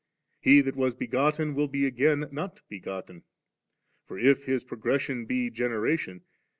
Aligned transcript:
He 0.39 0.61
that 0.61 0.75
was 0.75 0.95
begotten 0.95 1.53
will 1.53 1.67
be 1.67 1.85
again 1.85 2.27
not 2.31 2.61
begotten. 2.67 3.21
For 4.07 4.17
if 4.17 4.45
His 4.45 4.63
progression 4.63 5.27
be 5.27 5.51
generation. 5.51 6.21